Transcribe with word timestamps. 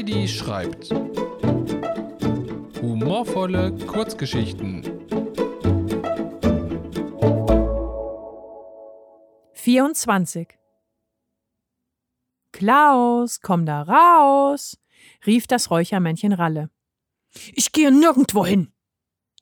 Heidi 0.00 0.26
schreibt. 0.28 0.88
Humorvolle 2.80 3.76
Kurzgeschichten. 3.86 4.82
24. 9.52 10.58
Klaus, 12.52 13.42
komm 13.42 13.66
da 13.66 13.82
raus, 13.82 14.78
rief 15.26 15.46
das 15.46 15.70
Räuchermännchen 15.70 16.32
Ralle. 16.32 16.70
Ich 17.52 17.72
gehe 17.72 17.92
nirgendwo 17.92 18.46
hin, 18.46 18.72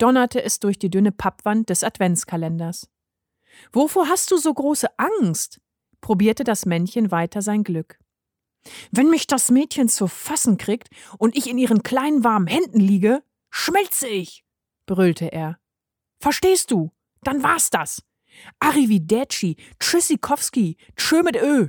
donnerte 0.00 0.42
es 0.42 0.58
durch 0.58 0.76
die 0.80 0.90
dünne 0.90 1.12
Pappwand 1.12 1.70
des 1.70 1.84
Adventskalenders. 1.84 2.90
Wovor 3.70 4.08
hast 4.08 4.32
du 4.32 4.36
so 4.38 4.52
große 4.52 4.88
Angst? 4.98 5.60
probierte 6.00 6.42
das 6.42 6.66
Männchen 6.66 7.12
weiter 7.12 7.42
sein 7.42 7.62
Glück. 7.62 8.00
Wenn 8.90 9.10
mich 9.10 9.26
das 9.26 9.50
Mädchen 9.50 9.88
zu 9.88 10.06
fassen 10.06 10.58
kriegt 10.58 10.88
und 11.18 11.36
ich 11.36 11.48
in 11.48 11.58
ihren 11.58 11.82
kleinen 11.82 12.24
warmen 12.24 12.46
Händen 12.46 12.80
liege, 12.80 13.22
schmelze 13.50 14.08
ich, 14.08 14.44
brüllte 14.86 15.32
er. 15.32 15.58
Verstehst 16.20 16.70
du? 16.70 16.90
Dann 17.22 17.42
war's 17.42 17.70
das. 17.70 18.02
Arrivederci, 18.60 19.56
Tschüssikowski, 19.80 20.76
tschö 20.96 21.22
mit 21.22 21.36
Ö. 21.36 21.68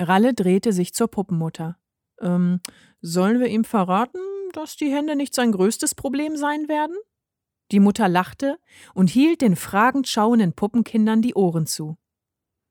Ralle 0.00 0.34
drehte 0.34 0.72
sich 0.72 0.94
zur 0.94 1.08
Puppenmutter. 1.08 1.78
Ähm, 2.20 2.60
sollen 3.00 3.40
wir 3.40 3.48
ihm 3.48 3.64
verraten, 3.64 4.20
dass 4.52 4.76
die 4.76 4.92
Hände 4.92 5.16
nicht 5.16 5.34
sein 5.34 5.52
größtes 5.52 5.94
Problem 5.94 6.36
sein 6.36 6.68
werden? 6.68 6.96
Die 7.70 7.80
Mutter 7.80 8.08
lachte 8.08 8.58
und 8.94 9.10
hielt 9.10 9.40
den 9.40 9.56
fragend 9.56 10.08
schauenden 10.08 10.52
Puppenkindern 10.52 11.22
die 11.22 11.34
Ohren 11.34 11.66
zu. 11.66 11.96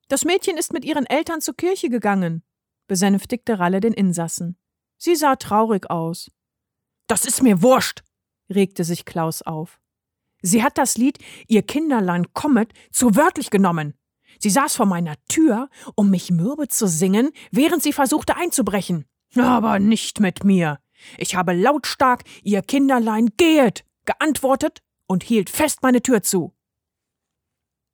Das 0.08 0.26
Mädchen 0.26 0.58
ist 0.58 0.74
mit 0.74 0.86
ihren 0.86 1.06
Eltern 1.06 1.42
zur 1.42 1.56
Kirche 1.56 1.90
gegangen, 1.90 2.44
besänftigte 2.88 3.60
Ralle 3.60 3.80
den 3.80 3.94
Insassen. 3.94 4.58
Sie 4.98 5.16
sah 5.16 5.36
traurig 5.36 5.90
aus. 5.90 6.32
Das 7.08 7.26
ist 7.26 7.44
mir 7.44 7.62
wurscht, 7.62 8.04
regte 8.50 8.84
sich 8.84 9.06
Klaus 9.06 9.42
auf. 9.42 9.80
Sie 10.42 10.64
hat 10.64 10.78
das 10.78 10.98
Lied 10.98 11.20
Ihr 11.48 11.64
Kinderlein 11.64 12.34
kommet 12.34 12.74
zu 12.92 13.16
wörtlich 13.16 13.50
genommen. 13.50 13.94
Sie 14.40 14.50
saß 14.50 14.76
vor 14.76 14.86
meiner 14.86 15.16
Tür, 15.30 15.70
um 15.96 16.10
mich 16.10 16.32
mürbe 16.32 16.68
zu 16.68 16.88
singen, 16.88 17.32
während 17.52 17.82
sie 17.84 17.94
versuchte 17.94 18.36
einzubrechen. 18.36 19.06
Aber 19.36 19.80
nicht 19.80 20.20
mit 20.20 20.44
mir. 20.44 20.80
Ich 21.18 21.36
habe 21.36 21.54
lautstark 21.54 22.24
Ihr 22.44 22.62
Kinderlein 22.62 23.30
gehet 23.38 23.86
geantwortet 24.06 24.82
und 25.08 25.24
hielt 25.24 25.50
fest 25.50 25.80
meine 25.82 26.02
Tür 26.02 26.24
zu. 26.24 26.54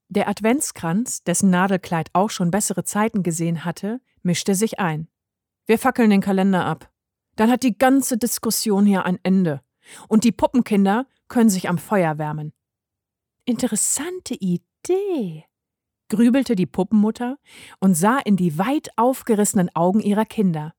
Der 0.08 0.28
Adventskranz, 0.28 1.24
dessen 1.24 1.52
Nadelkleid 1.52 2.10
auch 2.14 2.32
schon 2.32 2.50
bessere 2.50 2.84
Zeiten 2.84 3.22
gesehen 3.22 3.64
hatte, 3.64 4.02
mischte 4.24 4.56
sich 4.56 4.80
ein. 4.80 5.08
Wir 5.66 5.78
fackeln 5.78 6.10
den 6.10 6.22
Kalender 6.22 6.66
ab. 6.66 6.92
Dann 7.36 7.52
hat 7.52 7.64
die 7.64 7.78
ganze 7.78 8.18
Diskussion 8.18 8.86
hier 8.86 9.06
ein 9.06 9.20
Ende. 9.24 9.62
Und 10.08 10.24
die 10.24 10.32
Puppenkinder 10.32 11.08
können 11.28 11.50
sich 11.50 11.70
am 11.70 11.78
Feuer 11.78 12.18
wärmen. 12.18 12.54
Interessante 13.46 14.36
Idee, 14.36 15.46
grübelte 16.10 16.56
die 16.56 16.66
Puppenmutter 16.66 17.38
und 17.80 17.96
sah 17.96 18.18
in 18.20 18.36
die 18.36 18.58
weit 18.58 18.90
aufgerissenen 18.98 19.74
Augen 19.76 20.02
ihrer 20.02 20.26
Kinder. 20.26 20.74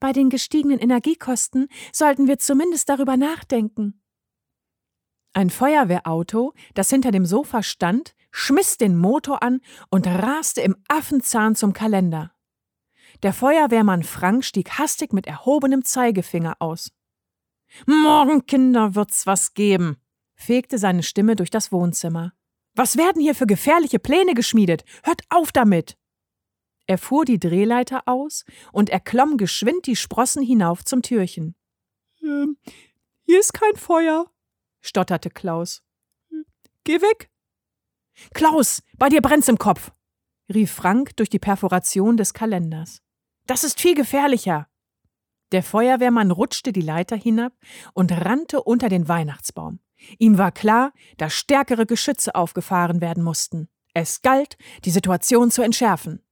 Bei 0.00 0.12
den 0.12 0.30
gestiegenen 0.30 0.78
Energiekosten 0.78 1.68
sollten 1.92 2.26
wir 2.26 2.38
zumindest 2.38 2.88
darüber 2.88 3.16
nachdenken. 3.16 4.02
Ein 5.32 5.50
Feuerwehrauto, 5.50 6.54
das 6.74 6.90
hinter 6.90 7.10
dem 7.10 7.26
Sofa 7.26 7.62
stand, 7.62 8.14
schmiss 8.32 8.78
den 8.78 8.96
Motor 8.98 9.42
an 9.42 9.60
und 9.90 10.06
raste 10.06 10.62
im 10.62 10.76
Affenzahn 10.88 11.54
zum 11.54 11.72
Kalender. 11.72 12.32
Der 13.22 13.34
Feuerwehrmann 13.34 14.02
Frank 14.02 14.44
stieg 14.44 14.78
hastig 14.78 15.12
mit 15.12 15.26
erhobenem 15.26 15.84
Zeigefinger 15.84 16.56
aus. 16.58 16.90
Morgen, 17.86 18.46
Kinder, 18.46 18.94
wird's 18.94 19.26
was 19.26 19.54
geben, 19.54 19.96
fegte 20.34 20.78
seine 20.78 21.02
Stimme 21.02 21.36
durch 21.36 21.50
das 21.50 21.70
Wohnzimmer. 21.70 22.32
Was 22.74 22.96
werden 22.96 23.20
hier 23.20 23.34
für 23.34 23.46
gefährliche 23.46 23.98
Pläne 23.98 24.34
geschmiedet? 24.34 24.84
Hört 25.02 25.22
auf 25.28 25.52
damit! 25.52 25.96
Er 26.86 26.98
fuhr 26.98 27.24
die 27.24 27.38
Drehleiter 27.38 28.02
aus 28.06 28.44
und 28.72 28.90
erklomm 28.90 29.36
geschwind 29.36 29.86
die 29.86 29.96
Sprossen 29.96 30.42
hinauf 30.42 30.84
zum 30.84 31.02
Türchen. 31.02 31.54
Ähm, 32.22 32.56
hier 33.26 33.38
ist 33.38 33.52
kein 33.52 33.76
Feuer, 33.76 34.26
stotterte 34.80 35.30
Klaus. 35.30 35.82
Geh 36.84 37.00
weg! 37.00 37.30
Klaus, 38.34 38.82
bei 38.96 39.08
dir 39.08 39.20
brennt's 39.20 39.48
im 39.48 39.58
Kopf, 39.58 39.92
rief 40.52 40.72
Frank 40.72 41.16
durch 41.16 41.28
die 41.30 41.38
Perforation 41.38 42.16
des 42.16 42.34
Kalenders. 42.34 43.02
Das 43.46 43.64
ist 43.64 43.80
viel 43.80 43.94
gefährlicher. 43.94 44.68
Der 45.52 45.62
Feuerwehrmann 45.62 46.30
rutschte 46.30 46.72
die 46.72 46.80
Leiter 46.80 47.16
hinab 47.16 47.52
und 47.92 48.12
rannte 48.12 48.62
unter 48.62 48.88
den 48.88 49.08
Weihnachtsbaum. 49.08 49.80
Ihm 50.18 50.38
war 50.38 50.52
klar, 50.52 50.92
dass 51.16 51.34
stärkere 51.34 51.86
Geschütze 51.86 52.34
aufgefahren 52.34 53.00
werden 53.00 53.22
mussten. 53.22 53.68
Es 53.92 54.22
galt, 54.22 54.56
die 54.84 54.90
Situation 54.90 55.50
zu 55.50 55.62
entschärfen. 55.62 56.22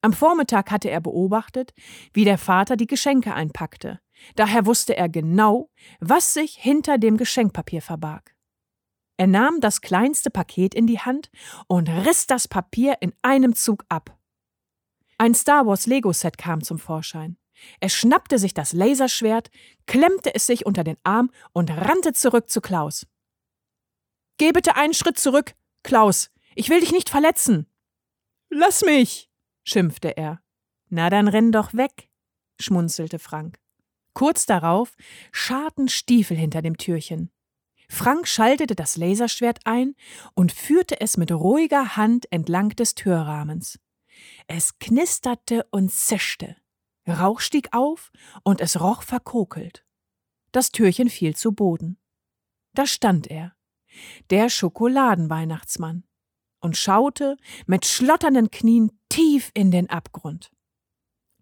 Am 0.00 0.12
Vormittag 0.12 0.70
hatte 0.70 0.90
er 0.90 1.00
beobachtet, 1.00 1.72
wie 2.12 2.24
der 2.24 2.38
Vater 2.38 2.76
die 2.76 2.88
Geschenke 2.88 3.34
einpackte. 3.34 4.00
Daher 4.34 4.66
wusste 4.66 4.96
er 4.96 5.08
genau, 5.08 5.70
was 6.00 6.34
sich 6.34 6.54
hinter 6.54 6.98
dem 6.98 7.16
Geschenkpapier 7.16 7.82
verbarg. 7.82 8.34
Er 9.16 9.26
nahm 9.26 9.60
das 9.60 9.80
kleinste 9.80 10.30
Paket 10.30 10.74
in 10.74 10.86
die 10.86 10.98
Hand 10.98 11.30
und 11.68 11.88
riss 11.88 12.26
das 12.26 12.48
Papier 12.48 12.96
in 13.00 13.12
einem 13.22 13.54
Zug 13.54 13.84
ab. 13.88 14.18
Ein 15.18 15.34
Star 15.34 15.66
Wars 15.66 15.86
Lego-Set 15.86 16.38
kam 16.38 16.62
zum 16.62 16.78
Vorschein. 16.78 17.36
Er 17.80 17.88
schnappte 17.88 18.38
sich 18.38 18.54
das 18.54 18.72
Laserschwert, 18.72 19.50
klemmte 19.86 20.34
es 20.34 20.46
sich 20.46 20.66
unter 20.66 20.84
den 20.84 20.96
Arm 21.04 21.30
und 21.52 21.70
rannte 21.70 22.12
zurück 22.12 22.50
zu 22.50 22.60
Klaus. 22.60 23.06
Geh 24.38 24.52
bitte 24.52 24.76
einen 24.76 24.94
Schritt 24.94 25.18
zurück, 25.18 25.54
Klaus. 25.82 26.30
Ich 26.54 26.68
will 26.68 26.80
dich 26.80 26.92
nicht 26.92 27.08
verletzen. 27.08 27.66
Lass 28.50 28.82
mich, 28.82 29.30
schimpfte 29.64 30.16
er. 30.16 30.42
Na 30.88 31.08
dann 31.08 31.28
renn 31.28 31.52
doch 31.52 31.72
weg, 31.74 32.10
schmunzelte 32.60 33.18
Frank. 33.18 33.58
Kurz 34.14 34.44
darauf 34.44 34.94
scharten 35.30 35.88
Stiefel 35.88 36.36
hinter 36.36 36.60
dem 36.60 36.76
Türchen. 36.76 37.30
Frank 37.88 38.26
schaltete 38.28 38.74
das 38.74 38.96
Laserschwert 38.96 39.60
ein 39.64 39.94
und 40.34 40.52
führte 40.52 41.00
es 41.00 41.16
mit 41.16 41.30
ruhiger 41.30 41.96
Hand 41.96 42.30
entlang 42.30 42.70
des 42.70 42.94
Türrahmens. 42.94 43.78
Es 44.46 44.78
knisterte 44.78 45.66
und 45.70 45.90
zischte. 45.92 46.56
Rauch 47.06 47.40
stieg 47.40 47.68
auf 47.72 48.12
und 48.44 48.60
es 48.60 48.80
roch 48.80 49.02
verkokelt. 49.02 49.84
Das 50.52 50.70
Türchen 50.70 51.10
fiel 51.10 51.34
zu 51.34 51.52
Boden. 51.52 51.98
Da 52.74 52.86
stand 52.86 53.26
er, 53.26 53.54
der 54.30 54.48
Schokoladenweihnachtsmann, 54.48 56.04
und 56.60 56.76
schaute 56.76 57.36
mit 57.66 57.86
schlotternden 57.86 58.50
Knien 58.50 58.92
tief 59.08 59.50
in 59.54 59.70
den 59.70 59.90
Abgrund. 59.90 60.52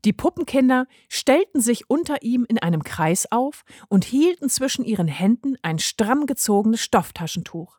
Die 0.04 0.14
Puppenkinder 0.14 0.86
stellten 1.08 1.60
sich 1.60 1.90
unter 1.90 2.22
ihm 2.22 2.46
in 2.48 2.58
einem 2.58 2.82
Kreis 2.82 3.30
auf 3.30 3.64
und 3.88 4.04
hielten 4.04 4.48
zwischen 4.48 4.84
ihren 4.84 5.08
Händen 5.08 5.56
ein 5.62 5.78
stramm 5.78 6.26
gezogenes 6.26 6.80
Stofftaschentuch. 6.80 7.78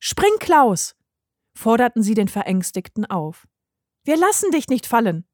Spring, 0.00 0.32
Klaus! 0.40 0.96
forderten 1.54 2.02
sie 2.02 2.14
den 2.14 2.28
Verängstigten 2.28 3.06
auf. 3.06 3.46
Wir 4.04 4.16
lassen 4.16 4.50
dich 4.50 4.68
nicht 4.68 4.86
fallen. 4.86 5.24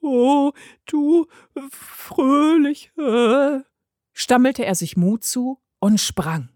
Oh, 0.00 0.52
du 0.86 1.26
fröhliche, 1.70 3.64
stammelte 4.12 4.64
er 4.64 4.74
sich 4.74 4.96
Mut 4.96 5.24
zu 5.24 5.60
und 5.80 5.98
sprang. 5.98 6.50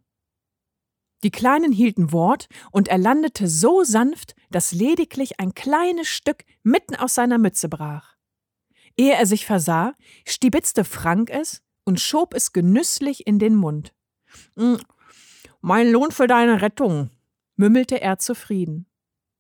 Die 1.25 1.31
Kleinen 1.31 1.73
hielten 1.73 2.13
Wort 2.13 2.49
und 2.71 2.89
er 2.89 2.99
landete 2.99 3.49
so 3.49 3.83
sanft, 3.83 4.37
dass 4.51 4.73
lediglich 4.73 5.41
ein 5.41 5.55
kleines 5.55 6.09
Stück 6.09 6.45
mitten 6.63 6.95
aus 6.95 7.15
seiner 7.15 7.39
Mütze 7.39 7.69
brach. 7.69 8.17
Ehe 8.97 9.15
er 9.15 9.27
sich 9.27 9.47
versah, 9.47 9.95
stibitzte 10.27 10.85
Frank 10.85 11.31
es 11.31 11.63
und 11.85 12.01
schob 12.01 12.35
es 12.35 12.53
genüsslich 12.53 13.27
in 13.27 13.39
den 13.39 13.55
Mund. 13.55 13.95
Hm, 14.57 14.79
mein 15.61 15.91
Lohn 15.91 16.13
für 16.13 16.27
deine 16.27 16.63
Rettung, 16.63 17.11
mümmelte 17.57 18.01
er 18.01 18.19
zufrieden. 18.19 18.88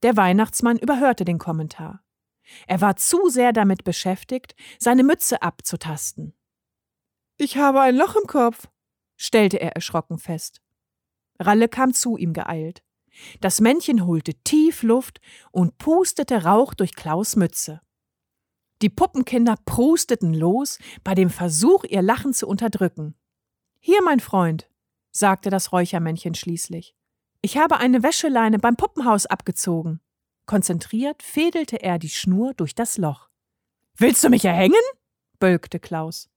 Der 0.02 0.16
Weihnachtsmann 0.16 0.78
überhörte 0.78 1.24
den 1.24 1.38
Kommentar. 1.38 2.04
Er 2.66 2.80
war 2.80 2.96
zu 2.96 3.28
sehr 3.28 3.52
damit 3.52 3.84
beschäftigt, 3.84 4.54
seine 4.78 5.02
Mütze 5.04 5.42
abzutasten. 5.42 6.34
Ich 7.36 7.56
habe 7.56 7.80
ein 7.80 7.96
Loch 7.96 8.16
im 8.16 8.26
Kopf, 8.26 8.68
stellte 9.16 9.60
er 9.60 9.72
erschrocken 9.72 10.18
fest. 10.18 10.60
Ralle 11.38 11.68
kam 11.68 11.92
zu 11.92 12.16
ihm 12.16 12.32
geeilt. 12.32 12.82
Das 13.40 13.60
Männchen 13.60 14.06
holte 14.06 14.34
tief 14.34 14.82
Luft 14.82 15.20
und 15.50 15.78
pustete 15.78 16.44
Rauch 16.44 16.74
durch 16.74 16.94
Klaus 16.94 17.36
Mütze. 17.36 17.80
Die 18.80 18.90
Puppenkinder 18.90 19.56
prusteten 19.64 20.34
los 20.34 20.78
bei 21.02 21.14
dem 21.14 21.30
Versuch, 21.30 21.84
ihr 21.84 22.02
Lachen 22.02 22.32
zu 22.32 22.46
unterdrücken. 22.46 23.16
Hier, 23.80 24.02
mein 24.02 24.20
Freund, 24.20 24.70
sagte 25.10 25.50
das 25.50 25.72
Räuchermännchen 25.72 26.34
schließlich. 26.34 26.94
Ich 27.40 27.56
habe 27.56 27.78
eine 27.78 28.02
Wäscheleine 28.02 28.58
beim 28.58 28.76
Puppenhaus 28.76 29.26
abgezogen. 29.26 30.00
Konzentriert 30.46 31.22
fädelte 31.22 31.82
er 31.82 31.98
die 31.98 32.08
Schnur 32.08 32.54
durch 32.54 32.74
das 32.74 32.96
Loch. 32.98 33.28
Willst 33.96 34.24
du 34.24 34.28
mich 34.28 34.44
erhängen? 34.44 34.80
bölkte 35.38 35.78
Klaus. 35.78 36.28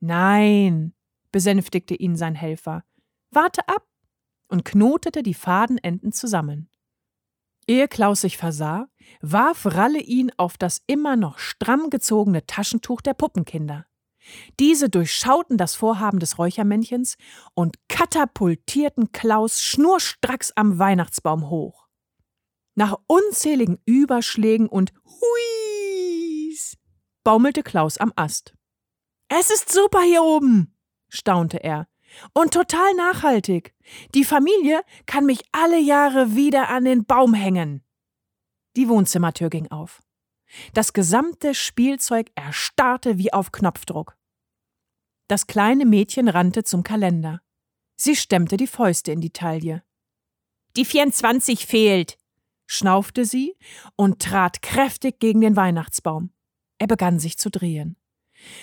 Nein, 0.00 0.94
besänftigte 1.32 1.94
ihn 1.94 2.16
sein 2.16 2.34
Helfer. 2.34 2.84
Warte 3.30 3.68
ab 3.68 3.86
und 4.48 4.64
knotete 4.64 5.22
die 5.22 5.34
Fadenenden 5.34 6.12
zusammen. 6.12 6.70
Ehe 7.66 7.88
Klaus 7.88 8.20
sich 8.20 8.36
versah, 8.36 8.88
warf 9.20 9.66
Ralle 9.66 10.00
ihn 10.00 10.30
auf 10.36 10.56
das 10.56 10.82
immer 10.86 11.16
noch 11.16 11.38
stramm 11.38 11.90
gezogene 11.90 12.46
Taschentuch 12.46 13.00
der 13.00 13.14
Puppenkinder. 13.14 13.86
Diese 14.58 14.88
durchschauten 14.88 15.56
das 15.56 15.74
Vorhaben 15.74 16.18
des 16.18 16.38
Räuchermännchens 16.38 17.16
und 17.54 17.76
katapultierten 17.88 19.12
Klaus 19.12 19.62
schnurstracks 19.62 20.52
am 20.56 20.78
Weihnachtsbaum 20.78 21.48
hoch. 21.50 21.86
Nach 22.74 22.96
unzähligen 23.06 23.78
Überschlägen 23.86 24.68
und 24.68 24.92
Huis 25.04 26.76
baumelte 27.24 27.62
Klaus 27.62 27.98
am 27.98 28.12
Ast. 28.16 28.54
Es 29.28 29.50
ist 29.50 29.72
super 29.72 30.02
hier 30.02 30.22
oben, 30.22 30.76
staunte 31.08 31.62
er. 31.62 31.88
Und 32.32 32.54
total 32.54 32.94
nachhaltig. 32.94 33.74
Die 34.14 34.24
Familie 34.24 34.82
kann 35.06 35.26
mich 35.26 35.42
alle 35.52 35.78
Jahre 35.80 36.36
wieder 36.36 36.68
an 36.68 36.84
den 36.84 37.04
Baum 37.04 37.34
hängen. 37.34 37.82
Die 38.76 38.88
Wohnzimmertür 38.88 39.50
ging 39.50 39.70
auf. 39.70 40.02
Das 40.74 40.92
gesamte 40.92 41.54
Spielzeug 41.54 42.30
erstarrte 42.34 43.18
wie 43.18 43.32
auf 43.32 43.52
Knopfdruck. 43.52 44.16
Das 45.28 45.46
kleine 45.46 45.84
Mädchen 45.84 46.28
rannte 46.28 46.62
zum 46.62 46.82
Kalender. 46.82 47.40
Sie 47.96 48.14
stemmte 48.14 48.56
die 48.56 48.66
Fäuste 48.66 49.12
in 49.12 49.20
die 49.20 49.32
Taille. 49.32 49.82
Die 50.76 50.84
24 50.84 51.66
fehlt, 51.66 52.16
schnaufte 52.66 53.24
sie 53.24 53.56
und 53.96 54.20
trat 54.20 54.62
kräftig 54.62 55.18
gegen 55.18 55.40
den 55.40 55.56
Weihnachtsbaum. 55.56 56.30
Er 56.78 56.86
begann 56.86 57.18
sich 57.18 57.38
zu 57.38 57.50
drehen. 57.50 57.96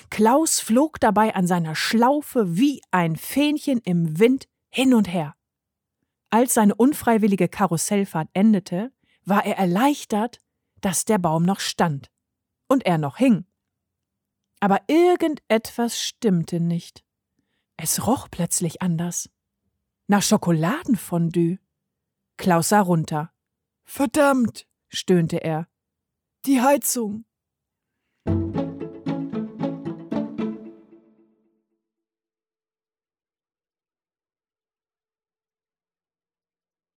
Klaus 0.10 0.60
flog 0.60 1.00
dabei 1.00 1.34
an 1.36 1.48
seiner 1.48 1.76
Schlaufe 1.76 2.58
wie 2.58 2.82
ein 2.92 3.16
Fähnchen 3.16 3.80
im 3.80 4.20
Wind 4.20 4.48
hin 4.70 4.94
und 4.94 5.12
her. 5.12 5.36
Als 6.30 6.54
seine 6.54 6.76
unfreiwillige 6.76 7.48
Karussellfahrt 7.48 8.30
endete, 8.34 8.92
war 9.26 9.46
er 9.46 9.58
erleichtert, 9.58 10.42
dass 10.84 11.06
der 11.06 11.18
Baum 11.18 11.44
noch 11.44 11.60
stand 11.60 12.12
und 12.68 12.86
er 12.86 12.98
noch 12.98 13.18
hing. 13.18 13.46
Aber 14.60 14.82
irgendetwas 14.88 16.00
stimmte 16.00 16.60
nicht. 16.60 17.04
Es 17.78 18.06
roch 18.06 18.28
plötzlich 18.30 18.82
anders. 18.82 19.30
Nach 20.08 20.22
Schokoladenfondue. 20.22 21.60
Klaus 22.38 22.70
sah 22.70 22.82
runter. 22.82 23.32
Verdammt, 23.84 24.68
stöhnte 24.90 25.38
er. 25.38 25.68
Die 26.46 26.62
Heizung. 26.62 27.26